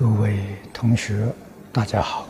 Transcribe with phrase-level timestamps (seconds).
[0.00, 1.30] 诸位同学，
[1.70, 2.26] 大家好。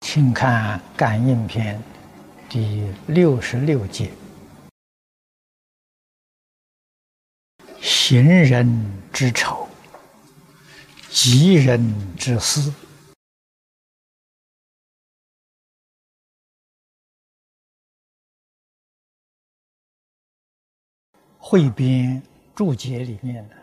[0.00, 1.78] 请看《感应篇》
[2.50, 4.12] 第六十六节
[7.80, 9.68] ：“行人之丑，
[11.08, 12.68] 吉人之私。”
[21.38, 22.20] 汇编。
[22.56, 23.56] 注解里面的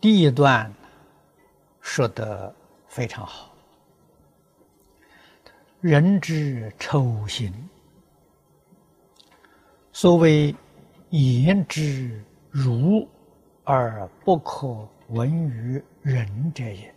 [0.00, 0.74] 第一段
[1.80, 2.52] 说的
[2.88, 3.54] 非常好
[5.80, 7.52] ：“人之丑行，
[9.92, 10.52] 所谓
[11.10, 13.08] 言之如
[13.62, 16.92] 而不可闻于人者也。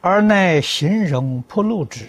[0.00, 2.08] 而乃形容铺路之，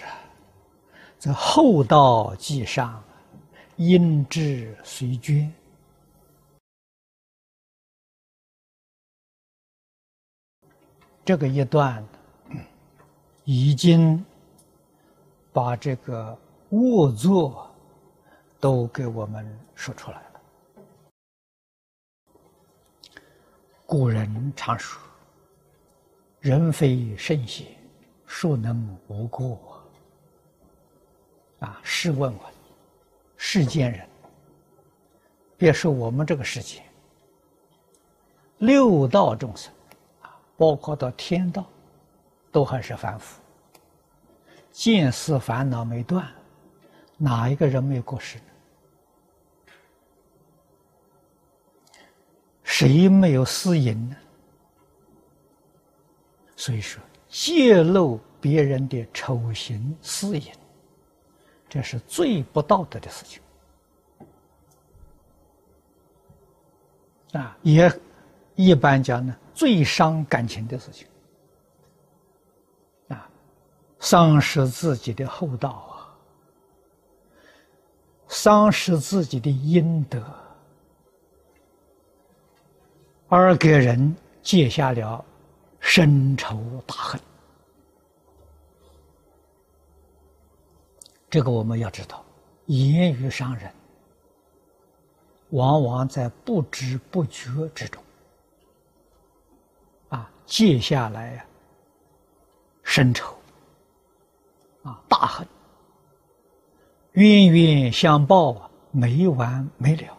[1.18, 3.04] 则厚道即上。”
[3.78, 5.54] 因之随捐，
[11.24, 12.04] 这个一段
[13.44, 14.26] 已经
[15.54, 16.36] 把这个
[16.72, 17.72] 卧坐
[18.60, 20.42] 都给我们说出来了。
[23.86, 25.00] 古人常说
[26.42, 27.68] ：“人非圣贤，
[28.26, 29.60] 孰能无过？”
[31.62, 32.57] 啊，试问问。
[33.38, 34.06] 世间人，
[35.58, 36.82] 别说我们这个世界，
[38.58, 39.72] 六道众生
[40.22, 41.66] 啊，包括到天道，
[42.52, 43.40] 都还是凡夫，
[44.72, 46.28] 见思烦恼没断，
[47.16, 48.40] 哪一个人没有过失？
[52.64, 54.16] 谁没有私淫呢？
[56.56, 60.52] 所以说，泄露别人的丑行私淫。
[61.70, 63.42] 这是最不道德的事情
[67.34, 67.58] 啊！
[67.62, 67.92] 也
[68.56, 71.08] 一般讲呢，最伤感情的事情
[73.10, 73.30] 啊，
[74.00, 76.16] 丧失自己的厚道啊，
[78.30, 80.24] 丧失自己的阴德，
[83.28, 85.24] 而给人结下了
[85.82, 86.58] 深仇
[86.88, 87.20] 大恨。
[91.38, 92.26] 这个我们要知道，
[92.66, 93.72] 言语伤人，
[95.50, 98.04] 往往在不知不觉之中，
[100.10, 101.46] 啊，结下来呀，
[102.82, 103.36] 深仇，
[104.82, 105.48] 啊，大恨，
[107.12, 110.18] 冤冤相报啊，没完没了。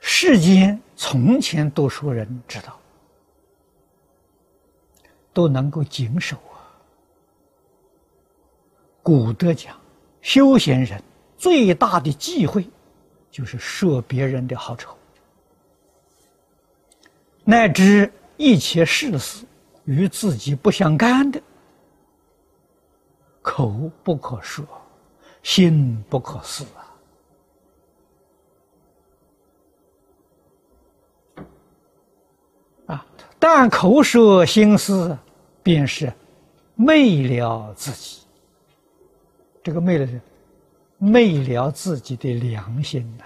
[0.00, 2.80] 世间从前多数人知道。
[5.34, 6.64] 都能够谨守啊。
[9.02, 9.76] 古德讲，
[10.22, 11.02] 修行人
[11.36, 12.66] 最大的忌讳，
[13.30, 14.96] 就是说别人的好丑，
[17.44, 19.44] 乃至一切事事
[19.84, 21.42] 与自己不相干的，
[23.42, 24.64] 口不可说，
[25.42, 26.83] 心不可思啊！
[33.46, 35.18] 但口舌心思。
[35.62, 36.12] 便是
[36.74, 38.20] 昧了自己，
[39.62, 40.20] 这个昧了是
[40.98, 43.24] 昧了自己的良心呐。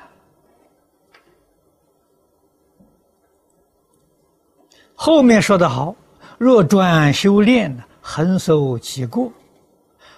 [4.95, 5.97] 后面说的好，
[6.39, 9.33] 若专修炼，横受其过，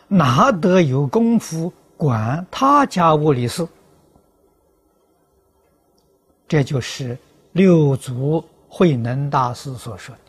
[0.07, 3.67] 哪得有功夫管他家屋里事？
[6.47, 7.17] 这就是
[7.53, 10.21] 六祖慧能大师所说的。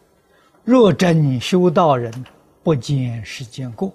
[0.64, 2.12] 若真修道人，
[2.64, 3.94] 不见世间过。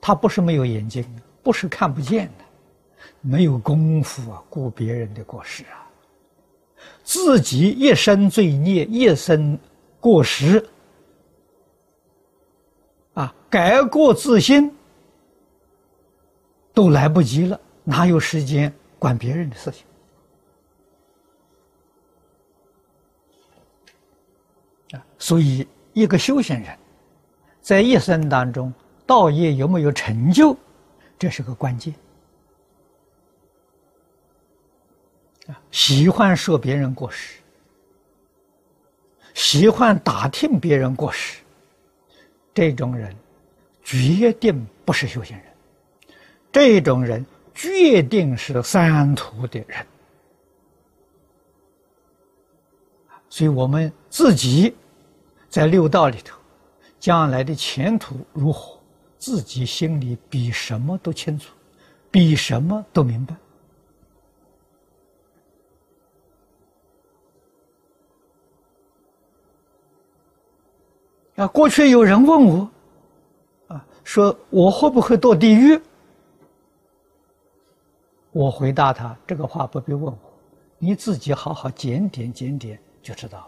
[0.00, 1.04] 他不是没有眼睛，
[1.42, 2.44] 不是看不见的，
[3.20, 5.90] 没有功夫啊，顾别人的过失啊，
[7.02, 9.58] 自己一生罪孽，一生
[9.98, 10.64] 过失，
[13.14, 14.72] 啊，改过自新
[16.72, 19.84] 都来不及了，哪有时间管别人的事情？
[25.18, 26.78] 所以一个修行人，
[27.60, 28.72] 在一生当中，
[29.04, 30.56] 道业有没有成就，
[31.18, 31.92] 这是个关键。
[35.48, 37.38] 啊，喜欢说别人过失，
[39.34, 41.40] 喜欢打听别人过失，
[42.54, 43.14] 这种人，
[43.82, 45.46] 决定不是修行人，
[46.52, 47.24] 这种人
[47.54, 49.86] 决定是三途的人。
[53.30, 54.74] 所以我们自己
[55.48, 56.38] 在六道里头，
[57.00, 58.78] 将来的前途如何，
[59.18, 61.52] 自己心里比什么都清楚，
[62.10, 63.34] 比什么都明白。
[71.36, 72.70] 啊，过去有人问我，
[73.68, 75.80] 啊，说我会不会堕地狱？
[78.32, 80.18] 我回答他这个话不必问我，
[80.78, 83.47] 你自己好好检点检点就知道。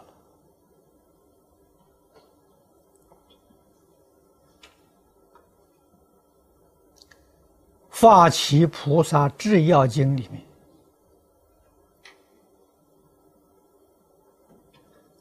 [8.01, 10.41] 发起菩萨制药经》里面，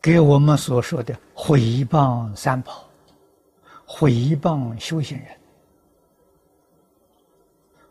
[0.00, 2.88] 给我们所说的毁谤三宝、
[3.84, 4.10] 毁
[4.40, 5.26] 谤修行人、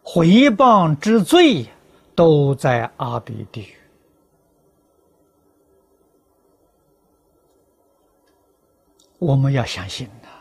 [0.02, 1.68] 毁谤之罪，
[2.16, 3.76] 都在阿鼻地狱。
[9.20, 10.39] 我们要相信他。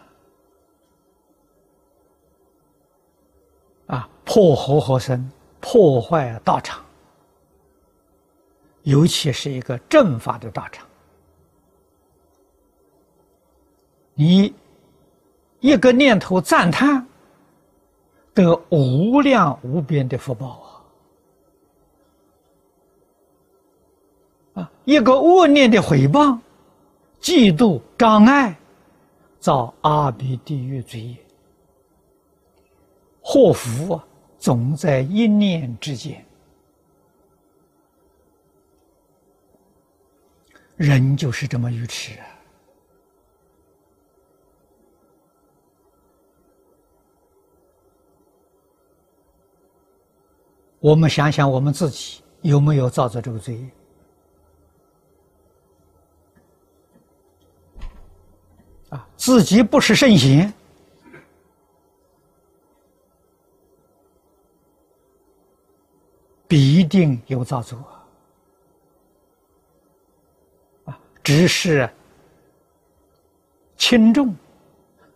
[4.31, 6.85] 破活活生，破坏道场，
[8.83, 10.87] 尤其是一个正法的道场，
[14.13, 14.53] 你
[15.61, 17.07] 一个念头赞叹，
[18.35, 20.61] 得无量无边的福报
[24.53, 24.61] 啊！
[24.61, 26.39] 啊，一个恶念的毁谤、
[27.19, 28.55] 嫉妒、障碍，
[29.41, 31.17] 造阿鼻地狱罪业，
[33.23, 34.05] 祸福啊！
[34.39, 36.25] 总在一念之间，
[40.77, 42.27] 人就是这么愚痴啊！
[50.79, 53.71] 我们想想，我们自己有没有造作这个罪业？
[58.91, 60.55] 啊，自己不是圣贤。
[66.49, 67.79] 必定有造作
[70.87, 71.89] 啊，只是
[73.77, 74.35] 轻重、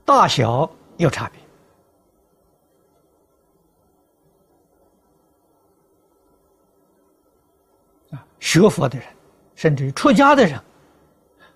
[0.05, 1.41] 大小有差别
[8.17, 8.23] 啊。
[8.39, 9.09] 学佛的人，
[9.55, 10.63] 甚至于出家的人，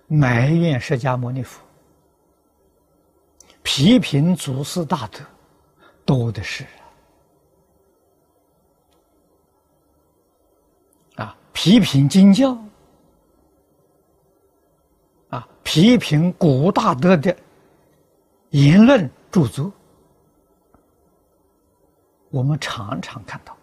[0.07, 1.61] 埋怨释迦牟尼佛，
[3.61, 5.19] 批评祖师大德，
[6.03, 6.65] 多的是。
[11.17, 12.57] 啊批评经教，
[15.29, 17.35] 啊，批评古大德的
[18.51, 19.71] 言论著作，
[22.29, 23.57] 我们常常看到，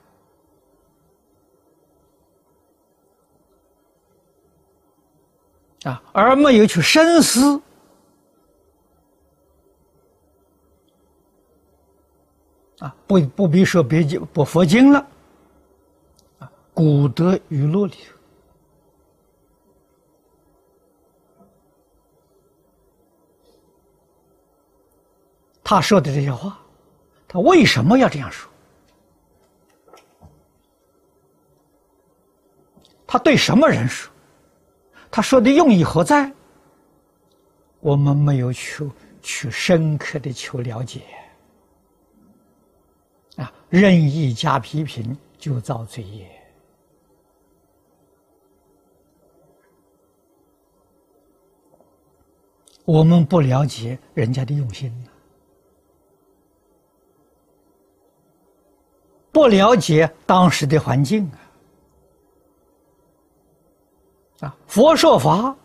[5.90, 7.60] 啊，而没有去深思，
[12.80, 15.06] 啊，不不必说别经不佛经了。
[16.74, 17.94] 古德语录里，
[25.62, 26.58] 他说的这些话，
[27.28, 28.50] 他为什么要这样说？
[33.06, 34.12] 他对什么人说？
[35.12, 36.30] 他说的用意何在？
[37.78, 38.90] 我们没有去
[39.22, 41.02] 去深刻的求了解，
[43.36, 46.28] 啊，任意加批评就造罪业。
[52.84, 55.10] 我们不了解人家的用心呢
[59.32, 61.24] 不了解当时的环境
[64.40, 64.46] 啊！
[64.46, 65.56] 啊，佛说法，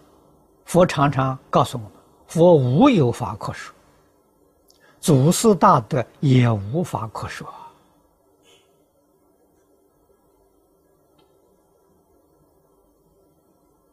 [0.65, 1.91] 佛常常告诉我们：
[2.25, 3.75] 佛无有法可说，
[4.99, 7.47] 祖师大德也无法可说。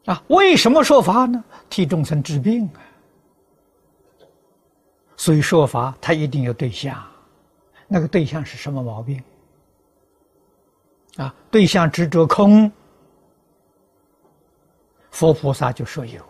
[0.05, 1.43] 啊，为什么说法呢？
[1.69, 2.81] 替众生治病啊！
[5.27, 7.05] 所以说法，它一定有对象，
[7.85, 9.21] 那个对象是什么毛病？
[11.17, 12.71] 啊，对象执着空，
[15.11, 16.21] 佛菩萨就说有；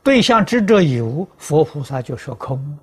[0.00, 2.78] 对象执着有，佛菩萨就说空。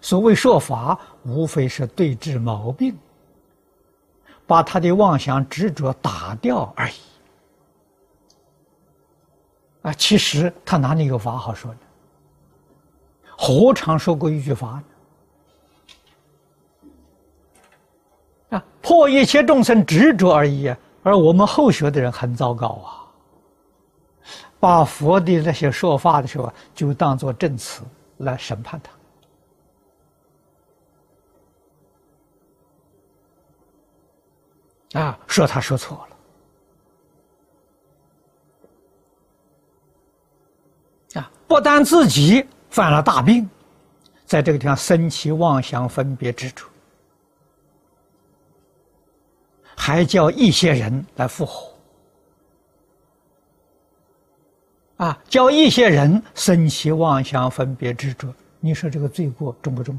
[0.00, 2.98] 所谓说法，无非是对治毛病，
[4.48, 6.94] 把他的妄想执着打掉而已。
[9.82, 11.78] 啊，其实他哪里有法好说呢？
[13.42, 14.82] 何尝说过一句话
[18.50, 18.58] 呢？
[18.58, 20.68] 啊破一切众生执着而已
[21.02, 23.00] 而我们后学的人很糟糕啊。
[24.60, 27.82] 把佛的那些说法的时候就当做证词
[28.18, 28.78] 来审判
[34.92, 35.00] 他。
[35.00, 36.06] 啊说他说错
[41.14, 41.22] 了。
[41.22, 43.48] 啊不但自己犯了大病，
[44.24, 46.70] 在这个地方生起妄想分别之处，
[49.76, 51.74] 还叫一些人来复活，
[54.96, 59.98] 啊，叫一些人生起妄想分别执着，你说这个罪过重不重？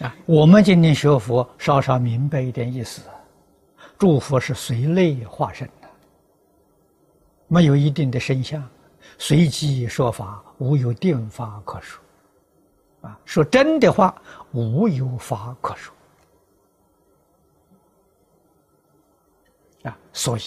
[0.00, 3.02] 啊，我们今天学佛，稍稍明白一点意思。
[3.96, 5.88] 诸佛是随类化身的，
[7.46, 8.60] 没有一定的身相，
[9.18, 12.02] 随机说法，无有定法可说。
[13.02, 14.20] 啊，说真的话，
[14.50, 15.94] 无有法可说。
[19.84, 20.42] 啊，所以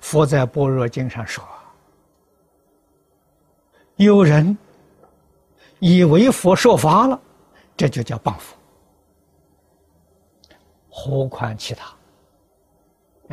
[0.00, 1.44] 佛在般若经上说
[3.94, 4.58] ：“有人
[5.78, 7.20] 以为佛说法了。”
[7.76, 8.56] 这就叫谤佛，
[10.88, 11.96] 何况其他？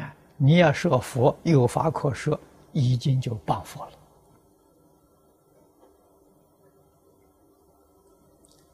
[0.02, 2.40] 啊，你要说佛有法可说，
[2.72, 3.92] 已经就谤佛了。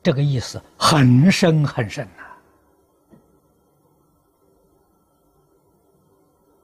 [0.01, 2.23] 这个意思很深很深呐。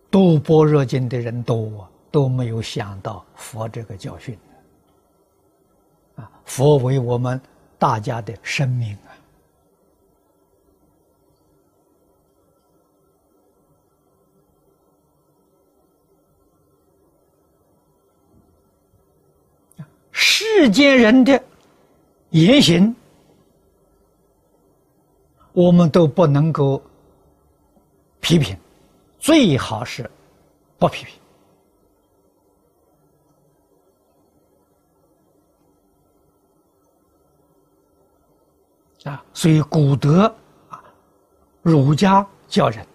[0.09, 4.37] 读般若经的人多，都没有想到佛这个教训。
[6.15, 7.41] 啊，佛为我们。
[7.81, 8.95] 大家的生命
[19.79, 21.43] 啊，世间人的
[22.29, 22.95] 言行，
[25.53, 26.79] 我们都不能够
[28.19, 28.55] 批评，
[29.17, 30.07] 最好是
[30.77, 31.20] 不批评。
[39.03, 40.23] 啊，所以古德
[40.69, 40.83] 啊，
[41.63, 42.85] 儒家教人：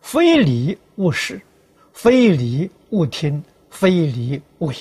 [0.00, 1.40] 非礼勿视，
[1.92, 4.78] 非礼勿听，非礼勿言。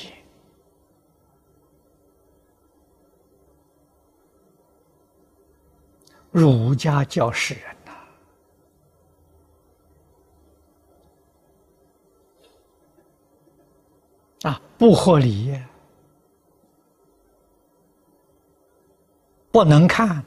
[6.29, 7.91] 儒家教世人呐，
[14.49, 15.59] 啊，不合理。
[19.53, 20.23] 不能看，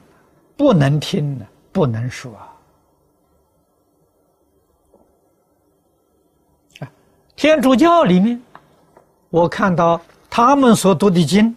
[0.55, 2.33] 不能听，不能说。
[6.79, 6.89] 啊，
[7.35, 8.41] 天主教里面，
[9.29, 11.53] 我看到他们所读的经，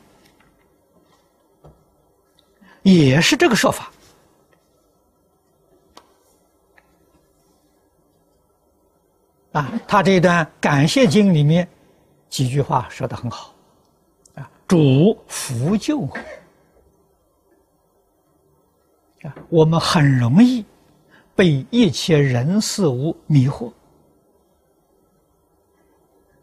[2.83, 3.93] 也是这个说法。
[9.53, 11.69] 啊，他这一段感谢经里面
[12.29, 13.55] 几句话说的很好，
[14.35, 16.09] 啊，主福救。
[19.23, 20.65] 啊，我们很容易
[21.35, 23.73] 被一切人事物迷惑，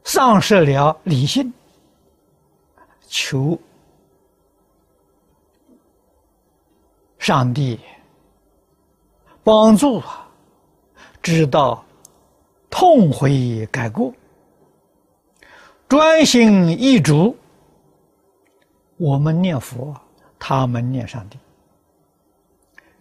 [0.03, 1.51] 丧失了理性，
[3.07, 3.59] 求
[7.17, 7.79] 上帝
[9.43, 10.29] 帮助啊，
[11.21, 11.83] 知道
[12.69, 14.13] 痛悔改过，
[15.87, 17.35] 专心一主。
[18.97, 19.95] 我们念佛，
[20.39, 21.37] 他们念上帝。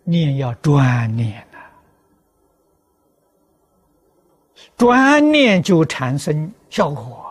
[0.09, 1.59] 念要专念呐，
[4.77, 7.25] 专念就产生效果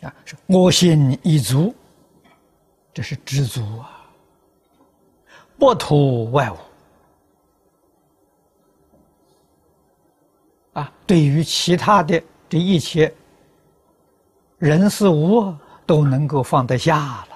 [0.00, 0.14] 啊！
[0.24, 1.74] 是我心一足，
[2.94, 4.08] 这是知足啊，
[5.58, 6.56] 不图外物
[10.72, 10.90] 啊。
[11.06, 13.14] 对于其他的这一切
[14.56, 16.96] 人事物，都能够放得下
[17.28, 17.35] 了。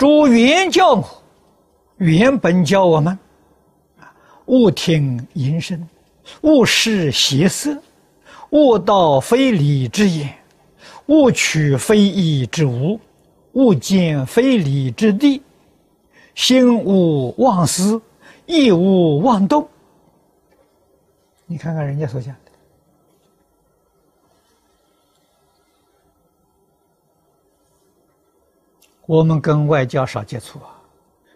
[0.00, 1.22] 诸原教我，
[1.98, 3.18] 原本教我们：
[4.46, 5.86] 勿听淫声，
[6.40, 7.76] 勿视邪色，
[8.48, 10.34] 勿道非礼之言，
[11.04, 12.98] 勿取非义之物，
[13.52, 15.42] 勿见非礼之地，
[16.34, 18.00] 心勿妄思，
[18.46, 19.68] 意勿妄动。
[21.44, 22.49] 你看看人家所讲的。
[29.10, 30.70] 我们跟外教少接触啊，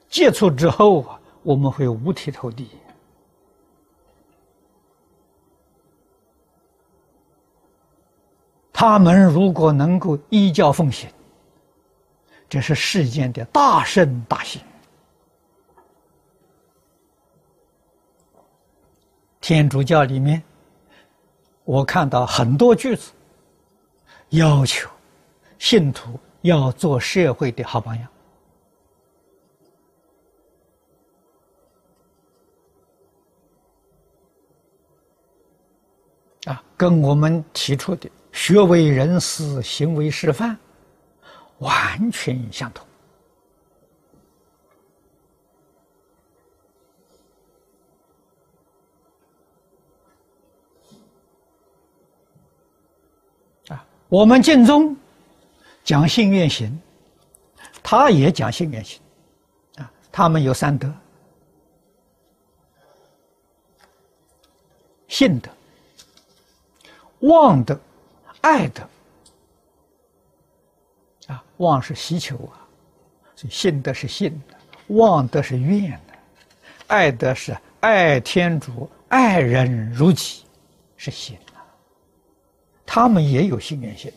[0.09, 2.71] 接触之后啊，我们会五体投地。
[8.73, 11.11] 他们如果能够依教奉行，
[12.49, 14.63] 这是世间的大圣大幸。
[19.41, 20.41] 天主教里面，
[21.65, 23.11] 我看到很多句子，
[24.29, 24.89] 要求
[25.59, 28.09] 信徒要做社会的好榜样。
[36.45, 40.55] 啊，跟我们提出的“学为人师，行为示范”
[41.61, 42.87] 完全相同。
[53.69, 54.95] 啊，我们敬宗
[55.85, 56.77] 讲信愿行，
[57.83, 59.01] 他也讲信愿行，
[59.77, 60.91] 啊，他们有三德：
[65.09, 65.51] 信德。
[67.21, 67.79] 望德，
[68.43, 68.83] 爱德，
[71.29, 72.69] 啊，望是希求啊，
[73.35, 74.57] 所以信德是信的，
[74.95, 76.15] 望德是愿的，
[76.87, 80.45] 爱德是爱天主，爱人如己，
[80.99, 81.65] 是信啊。
[82.85, 84.13] 他们也有信愿心。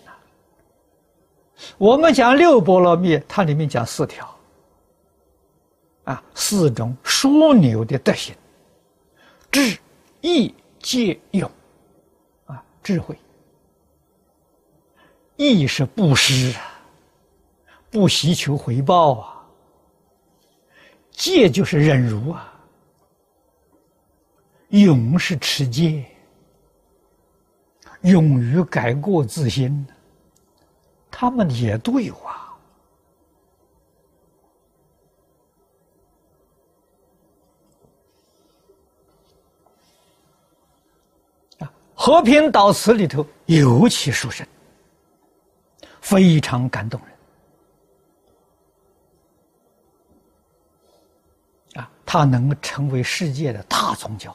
[1.78, 4.36] 我们讲六波罗蜜，它里面讲四条，
[6.04, 8.36] 啊，四种枢纽的德行：
[9.52, 9.78] 智、
[10.22, 11.50] 义、戒、勇。
[12.46, 13.18] 啊智慧，
[15.36, 16.80] 义是布施啊，
[17.90, 19.34] 不希求回报啊。
[21.12, 22.54] 戒就是忍辱啊，
[24.70, 26.06] 勇是持戒，
[28.04, 29.86] 勇于改过自新。
[31.19, 32.43] 他们也对话。
[41.95, 44.45] 和平祷词里头尤其殊胜，
[46.00, 47.01] 非常感动
[51.74, 51.91] 人啊！
[52.05, 54.33] 它能成为世界的大宗教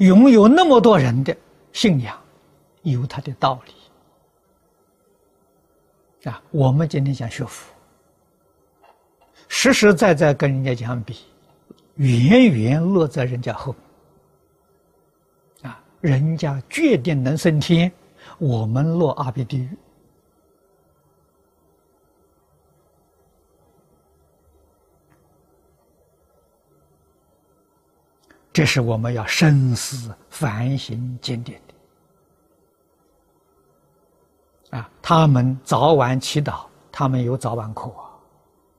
[0.00, 1.36] 拥有那么多人的
[1.72, 2.18] 信仰，
[2.82, 3.72] 有他的道理
[6.30, 6.42] 啊！
[6.50, 7.70] 我们今天讲学佛。
[9.46, 11.18] 实实在在跟人家相比，
[11.96, 13.74] 远远落在人家后。
[15.60, 17.92] 啊，人家决定能升天，
[18.38, 19.68] 我们落阿鼻地狱。
[28.52, 31.60] 这是我们要深思反省检点
[34.70, 34.78] 的。
[34.78, 38.06] 啊，他们早晚祈祷，他们有早晚课啊。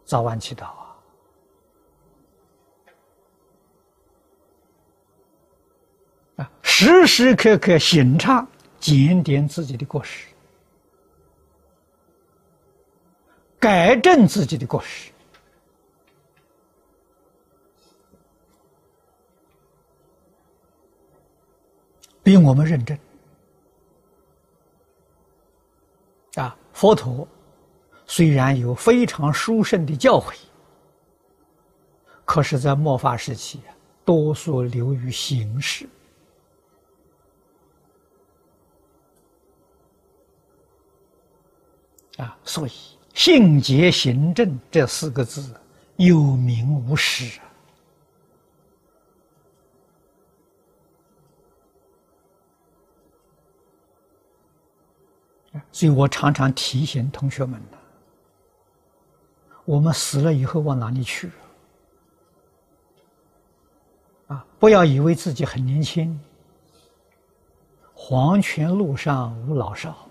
[0.04, 0.96] 早晚祈祷啊！
[6.38, 8.46] 啊，时时刻刻省察
[8.78, 10.28] 检点自己的过失，
[13.58, 15.11] 改正自己的过失，
[22.32, 22.98] 比我们认真
[26.36, 26.56] 啊！
[26.72, 27.28] 佛陀。
[28.08, 30.36] 虽然有非常殊胜的教诲，
[32.24, 33.60] 可是，在末法时期，
[34.06, 35.86] 多数流于形式
[42.16, 42.72] 啊，所以
[43.14, 45.54] “信节行正”这四个字
[45.98, 47.51] 有名无实啊。
[55.72, 57.78] 所以我常常提醒同学们呢。
[59.66, 61.30] 我们死了以后往哪里去？
[64.28, 64.46] 啊！
[64.60, 66.20] 不要以为自己很年轻。
[67.94, 70.08] 黄泉路上无老少。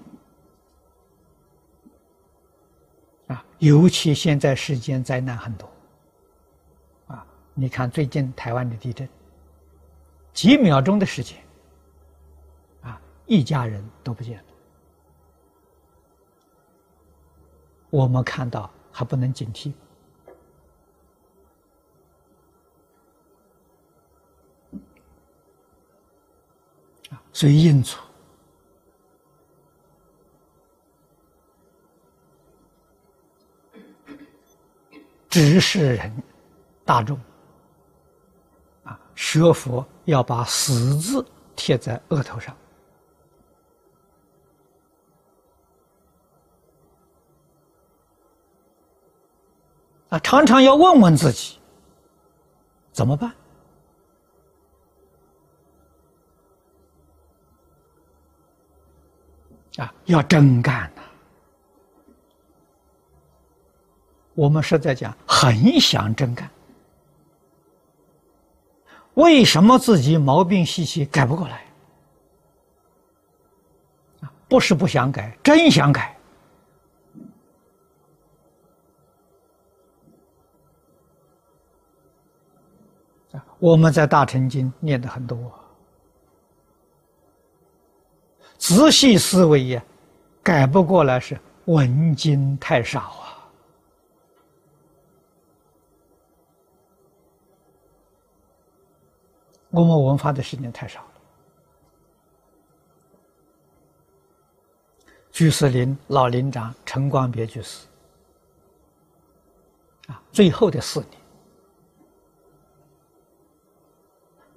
[3.28, 3.44] 啊！
[3.58, 5.68] 尤其现在世间灾难很多。
[7.08, 7.26] 啊！
[7.54, 9.08] 你看最近台湾的地震，
[10.32, 11.36] 几秒钟的时间，
[12.82, 14.44] 啊，一家人都不见了。
[17.90, 18.70] 我们看到。
[18.92, 19.72] 还不能警惕
[27.08, 27.22] 啊！
[27.32, 27.96] 所以印祖
[35.28, 36.22] 指示人
[36.84, 37.16] 大众
[38.82, 41.24] 啊，学佛要把死字
[41.54, 42.54] 贴在额头上。
[50.10, 51.58] 啊，常常要问问自己，
[52.92, 53.32] 怎么办？
[59.76, 61.02] 啊，要真干呐！
[64.34, 66.50] 我们是在讲很想真干，
[69.14, 71.64] 为什么自己毛病习气改不过来？
[74.48, 76.16] 不是不想改，真想改。
[83.60, 85.38] 我们在大乘经念的很多，
[88.56, 89.84] 仔细思维呀，
[90.42, 93.36] 改不过来是文经太少啊。
[99.68, 101.06] 我们文化的时间太少了。
[105.30, 107.86] 居士林老林长陈光别居士
[110.08, 111.19] 啊，最后的四年，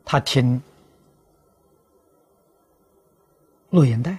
[0.05, 0.61] 他听
[3.69, 4.17] 录音带，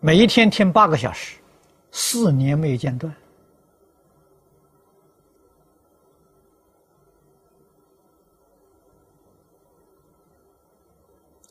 [0.00, 1.38] 每一天听八个小时，
[1.92, 3.14] 四年没有间断，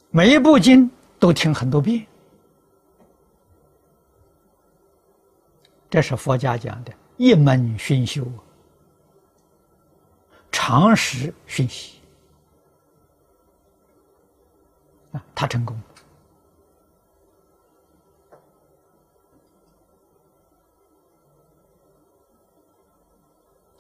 [0.10, 2.06] 每一部经都听很多遍。
[5.90, 8.28] 这是佛家讲的一门熏修，
[10.52, 12.03] 常识熏习。
[15.14, 15.80] 啊，他成功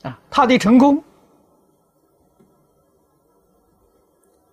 [0.04, 1.04] 啊，他的成功，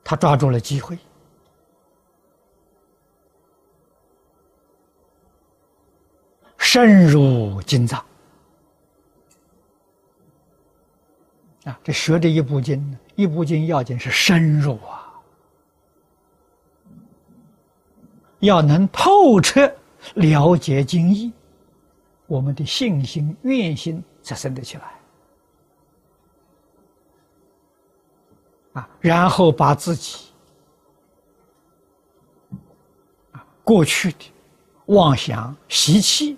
[0.02, 0.98] 他抓住了机会。
[6.56, 7.98] 深入经藏
[11.64, 11.80] 啊！
[11.82, 14.99] 这学这一部经，一部经要紧是深入啊，
[18.40, 19.72] 要能透彻
[20.14, 21.32] 了解经义，
[22.26, 24.92] 我们的信心、愿心才生得起来
[28.74, 28.88] 啊！
[29.00, 30.26] 然后把自己
[33.32, 34.32] 啊过去的
[34.86, 36.36] 妄想习气。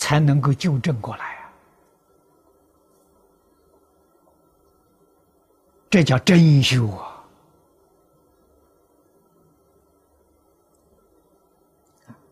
[0.00, 1.52] 才能够纠正过来啊！
[5.90, 7.17] 这叫真修啊！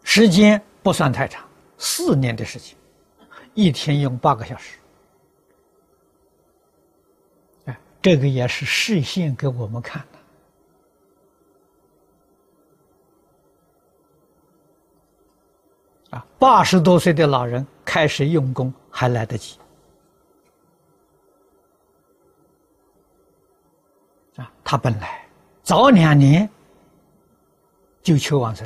[0.09, 1.45] 时间不算太长，
[1.77, 2.79] 四年的事情，
[3.55, 4.79] 一天用八个小时。
[8.01, 10.07] 这个也是示现给我们看
[16.11, 16.17] 的。
[16.17, 16.25] 啊。
[16.39, 19.59] 八十多岁的老人开始用功还来得及
[24.37, 24.53] 啊！
[24.63, 25.27] 他本来
[25.65, 26.49] 早两年
[28.05, 28.65] 就求往生，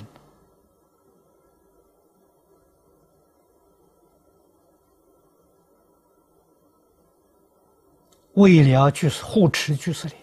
[8.40, 10.16] 为了去护持居士林，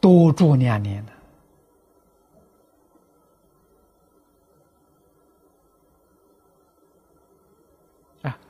[0.00, 1.12] 多住两年了。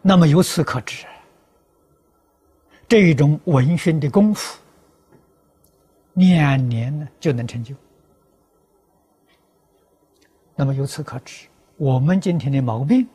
[0.00, 1.04] 那么由此可知，
[2.88, 4.58] 这种文熏的功夫，
[6.14, 7.74] 两年呢就能成就。
[10.54, 13.06] 那么由此可知，我们今天的毛病，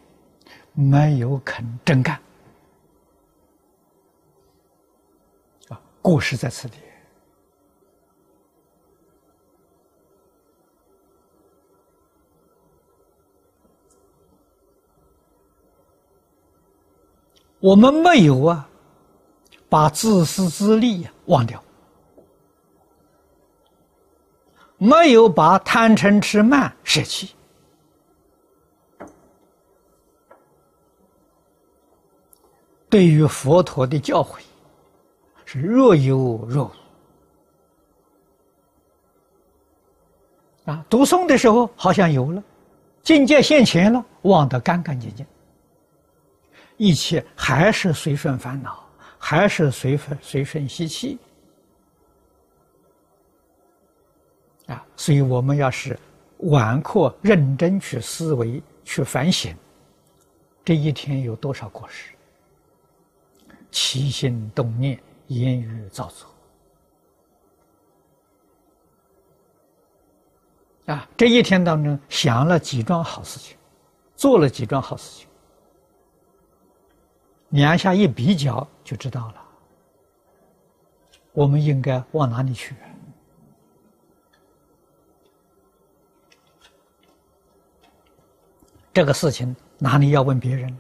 [0.74, 2.22] 没有肯真干。
[6.02, 6.78] 故事在此地。
[17.60, 18.68] 我们没有啊，
[19.70, 21.64] 把自私自利忘掉，
[24.80, 27.36] 没有把贪嗔痴慢舍弃，
[32.90, 34.40] 对于佛陀的教诲
[35.52, 36.72] 是若有若
[40.66, 40.86] 无啊。
[40.90, 42.42] 读诵的时候好像有了，
[43.04, 45.26] 境界现前了，忘得干干净净。
[46.78, 48.82] 一切还是随顺烦恼，
[49.18, 51.20] 还是随顺随顺习气
[54.68, 54.86] 啊！
[54.96, 56.00] 所以我们要是
[56.38, 59.54] 晚课认真去思维、去反省，
[60.64, 62.14] 这一天有多少过失？
[63.70, 64.98] 起心动念、
[65.40, 66.28] 言语造作
[70.94, 71.08] 啊！
[71.16, 73.58] 这一天当中想了几桩好事情，
[74.16, 75.28] 做了几桩好事情。
[77.50, 79.42] 两下一比较就知道了，
[81.34, 82.76] 我们应该往哪里去？
[88.94, 90.80] 这个事情哪里要问别人呢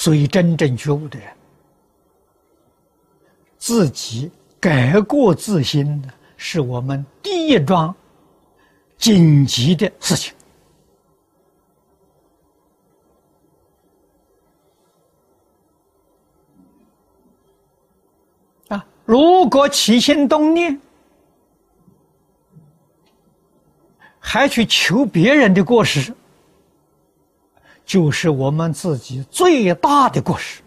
[0.00, 1.28] 所以，真正觉悟的人，
[3.58, 6.02] 自己改过自新，
[6.38, 7.94] 是我们第一桩
[8.96, 10.32] 紧急的事情。
[18.68, 20.80] 啊，如果起心动念，
[24.18, 26.14] 还去求别人的过失。
[27.90, 30.62] 就是我们自己最大的过失，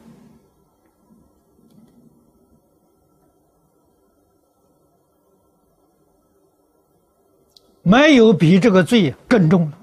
[7.81, 9.77] 没有比这个罪更重了。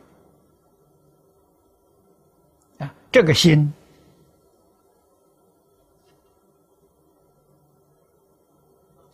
[2.81, 3.73] 啊，这个心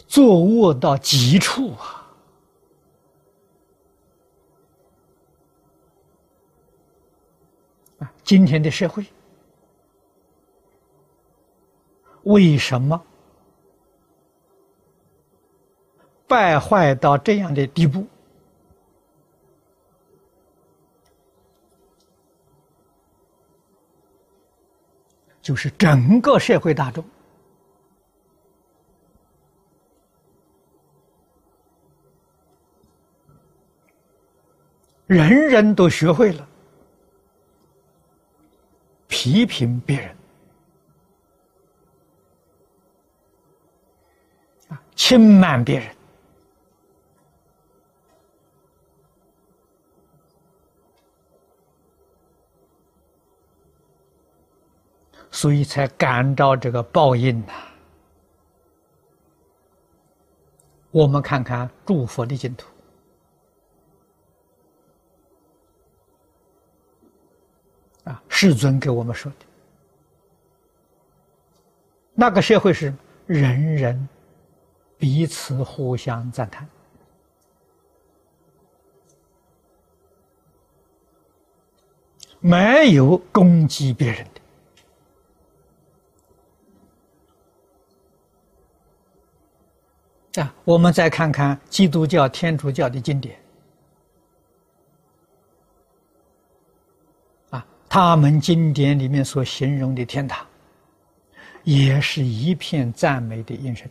[0.09, 2.06] 作恶到极处啊！
[8.27, 9.07] 今天的社会
[12.25, 13.01] 为什么
[16.27, 18.05] 败坏到这样的地步？
[25.41, 27.05] 就是整个社会大众，
[35.07, 36.49] 人人都学会了。
[39.19, 40.15] 批评别人，
[44.69, 45.97] 啊，轻慢别人，
[55.31, 57.55] 所以才感召这个报应呐。
[60.91, 62.76] 我们看看诸佛的净土。
[68.07, 69.39] 啊，世尊给我们说的，
[72.15, 72.95] 那个社会是
[73.27, 74.09] 人人
[74.97, 76.69] 彼此互相赞叹，
[82.39, 84.25] 没有攻击别人
[90.33, 90.41] 的。
[90.43, 93.37] 啊，我们再看看基督教、天主教的经典。
[97.99, 100.47] 他们经典里面所形容的天堂，
[101.65, 103.89] 也是一片赞美的音声，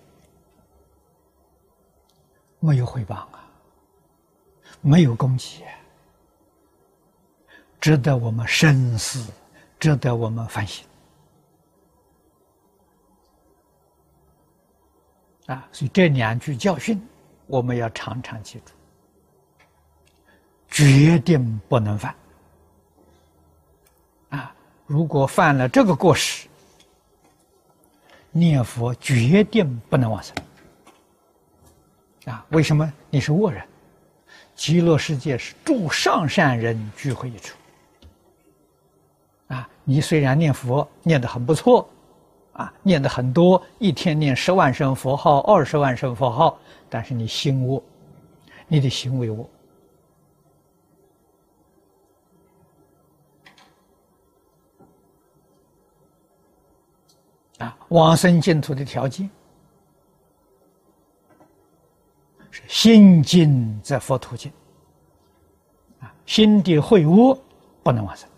[2.60, 3.50] 没有回报啊，
[4.80, 5.64] 没有攻击，
[7.82, 9.28] 值得我们深思，
[9.80, 10.86] 值得我们反省
[15.48, 15.68] 啊！
[15.72, 17.02] 所以这两句教训，
[17.48, 18.72] 我们要常常记住，
[20.70, 22.16] 决定不能犯。
[24.86, 26.48] 如果犯了这个过失，
[28.32, 30.36] 念佛决定不能往生。
[32.26, 32.92] 啊，为什么？
[33.10, 33.64] 你是恶人，
[34.56, 37.56] 极乐世界是诸上善人聚会一处。
[39.48, 41.88] 啊，你虽然念佛念得很不错，
[42.54, 47.82] 啊，念的很多，一天念十万声佛号、二十万声佛号，但是你心恶，
[48.68, 49.48] 你的行为恶。
[57.60, 59.30] 啊，往生净土的条件
[62.52, 64.52] 是心净则佛土净。
[66.00, 67.38] 啊，心地秽污
[67.82, 68.30] 不能往生。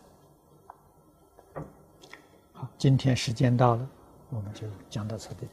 [2.53, 3.87] 好，今天时间到了，
[4.29, 5.47] 我们就讲到此地。